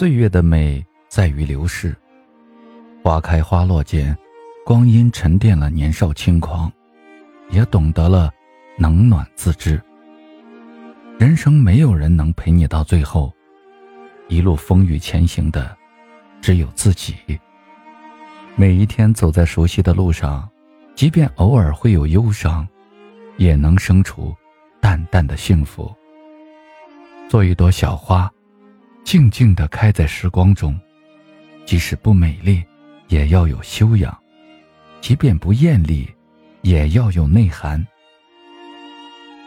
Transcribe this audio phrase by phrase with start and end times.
[0.00, 1.94] 岁月的美在于流逝，
[3.04, 4.16] 花开花落间，
[4.64, 6.72] 光阴沉淀了年少轻狂，
[7.50, 8.32] 也懂得了
[8.78, 9.78] 冷暖自知。
[11.18, 13.30] 人生没有人能陪你到最后，
[14.28, 15.76] 一路风雨前行的
[16.40, 17.14] 只有自己。
[18.56, 20.48] 每一天走在熟悉的路上，
[20.94, 22.66] 即便偶尔会有忧伤，
[23.36, 24.34] 也能生出
[24.80, 25.94] 淡淡的幸福。
[27.28, 28.32] 做一朵小花。
[29.04, 30.78] 静静地开在时光中，
[31.66, 32.62] 即使不美丽，
[33.08, 34.12] 也要有修养；
[35.00, 36.08] 即便不艳丽，
[36.62, 37.84] 也要有内涵。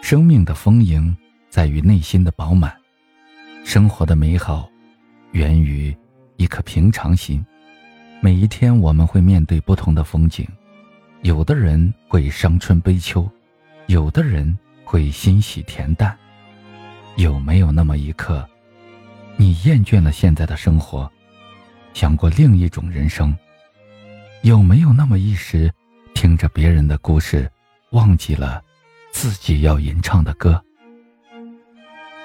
[0.00, 1.16] 生命的丰盈
[1.50, 2.72] 在于内心的饱满，
[3.64, 4.70] 生活的美好
[5.32, 5.94] 源于
[6.36, 7.44] 一颗平常心。
[8.20, 10.46] 每一天，我们会面对不同的风景，
[11.22, 13.28] 有的人会伤春悲秋，
[13.86, 16.16] 有的人会欣喜恬淡。
[17.16, 18.48] 有没有那么一刻？
[19.40, 21.08] 你厌倦了现在的生活，
[21.94, 23.34] 想过另一种人生？
[24.42, 25.72] 有没有那么一时，
[26.12, 27.48] 听着别人的故事，
[27.92, 28.60] 忘记了
[29.12, 30.60] 自己要吟唱的歌？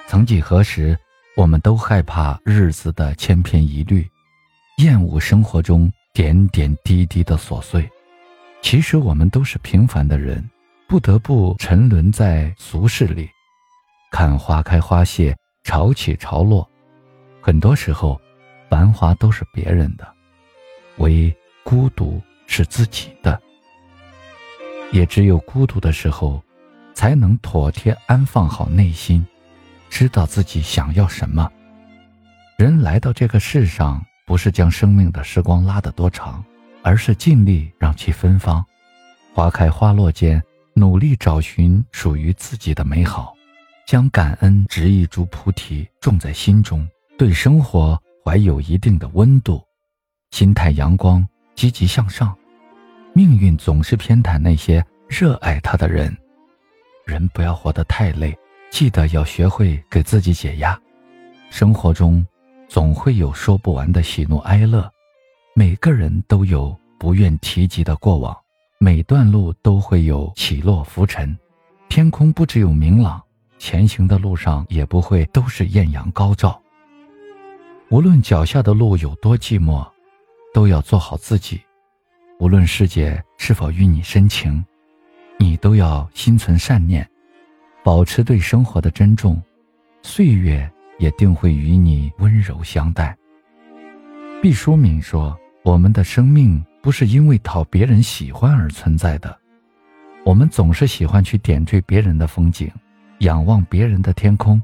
[0.08, 0.98] 曾几何时，
[1.38, 4.10] 我们都害怕日子的千篇一律，
[4.78, 7.88] 厌恶生活中点点滴滴的琐碎。
[8.64, 10.44] 其实我们都是平凡的人，
[10.88, 13.30] 不得不沉沦在俗世里，
[14.12, 16.68] 看花开花谢，潮起潮落。
[17.46, 18.22] 很多时候，
[18.70, 20.08] 繁华都是别人的，
[20.96, 23.38] 唯孤独是自己的。
[24.94, 26.42] 也只有孤独的时候，
[26.94, 29.28] 才能妥帖安放好内心，
[29.90, 31.52] 知道自己想要什么。
[32.58, 36.42] 人来到这个世上，不是将生命的时光拉得多长，
[36.82, 38.66] 而是尽力让其芬芳。
[39.34, 40.42] 花开花落间，
[40.76, 43.36] 努力找寻属于自己的美好，
[43.86, 46.88] 将感恩植一株菩提，种在心中。
[47.16, 49.62] 对生活怀有一定的温度，
[50.32, 52.36] 心态阳光，积极向上。
[53.14, 56.16] 命运总是偏袒那些热爱他的人。
[57.06, 58.36] 人不要活得太累，
[58.72, 60.80] 记得要学会给自己解压。
[61.52, 62.26] 生活中
[62.68, 64.90] 总会有说不完的喜怒哀乐，
[65.54, 68.36] 每个人都有不愿提及的过往，
[68.80, 71.38] 每段路都会有起落浮沉。
[71.90, 73.22] 天空不只有明朗，
[73.60, 76.60] 前行的路上也不会都是艳阳高照。
[77.94, 79.88] 无论脚下的路有多寂寞，
[80.52, 81.62] 都要做好自己。
[82.40, 84.66] 无论世界是否与你深情，
[85.38, 87.08] 你都要心存善念，
[87.84, 89.40] 保持对生活的珍重。
[90.02, 90.68] 岁月
[90.98, 93.16] 也定会与你温柔相待。
[94.42, 99.38] 毕淑敏说：“我们的生命不是因为讨别人喜欢而存在的。
[100.26, 102.72] 我们总是喜欢去点缀别人的风景，
[103.20, 104.60] 仰望别人的天空，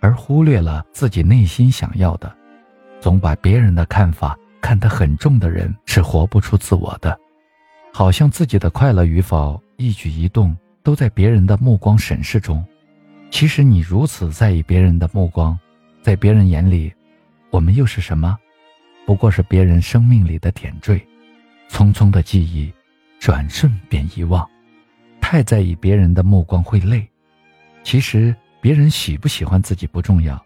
[0.00, 2.38] 而忽略了自己内心想要的。”
[3.02, 7.18] 总把别人的看法看得很重的人是活不出自我的，
[7.92, 12.64] 好像自己的快乐与否、一举一动都在别人的目光审视中。
[13.28, 15.58] 其实你如此在意别人的目光，
[16.00, 16.94] 在别人眼里，
[17.50, 18.38] 我们又是什么？
[19.04, 21.04] 不过是别人生命里的点缀，
[21.68, 22.72] 匆匆的记忆，
[23.18, 24.48] 转瞬便遗忘。
[25.20, 27.04] 太在意别人的目光会累。
[27.82, 30.40] 其实别人喜不喜欢自己不重要，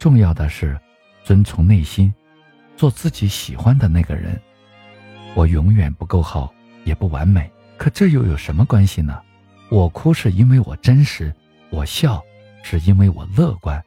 [0.00, 0.76] 重要的是。
[1.24, 2.12] 遵从内心，
[2.76, 4.40] 做自己喜欢的那个人。
[5.34, 6.52] 我永远不够好，
[6.84, 9.20] 也不完美，可这又有什么关系呢？
[9.70, 11.32] 我哭是因为我真实，
[11.70, 12.20] 我笑
[12.64, 13.80] 是因为我乐观，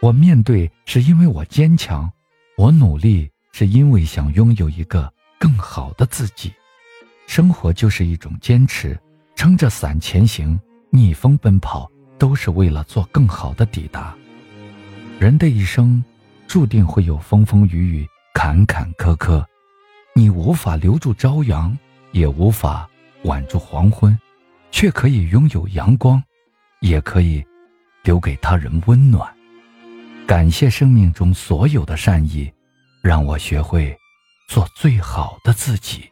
[0.00, 2.08] 我面对是因为我坚强，
[2.56, 6.52] 我努力是因为想拥有一个更好的自己。
[7.26, 8.96] 生活就是一种坚持，
[9.34, 10.58] 撑着伞前行，
[10.90, 14.14] 逆风奔跑，都是为了做更好的抵达。
[15.18, 16.04] 人的一生。
[16.46, 19.44] 注定会有风风雨雨、坎坎坷坷，
[20.14, 21.76] 你无法留住朝阳，
[22.12, 22.88] 也无法
[23.24, 24.16] 挽住黄昏，
[24.70, 26.22] 却可以拥有阳光，
[26.80, 27.44] 也可以
[28.04, 29.32] 留给他人温暖。
[30.26, 32.50] 感谢生命中所有的善意，
[33.02, 33.96] 让我学会
[34.48, 36.10] 做最好的自己。